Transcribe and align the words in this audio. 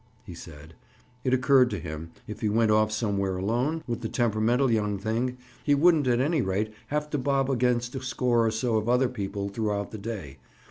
he 0.23 0.33
said. 0.33 0.73
It 1.23 1.31
occurred 1.31 1.69
to 1.69 1.79
him, 1.79 2.09
if 2.25 2.41
he 2.41 2.49
went 2.49 2.71
off 2.71 2.91
somewhere 2.91 3.37
alone, 3.37 3.83
with 3.85 4.01
the 4.01 4.09
temperamental 4.09 4.71
young 4.71 4.97
thing, 4.97 5.37
he 5.63 5.75
wouldn't, 5.75 6.07
at 6.07 6.19
any 6.19 6.41
rate, 6.41 6.73
have 6.87 7.07
to 7.11 7.19
bob 7.19 7.51
against 7.51 7.93
a 7.93 8.01
score 8.01 8.43
or 8.43 8.49
so 8.49 8.77
of 8.77 8.89
other 8.89 9.07
people 9.07 9.47
throughout 9.49 9.91
the 9.91 9.99
day. 9.99 10.39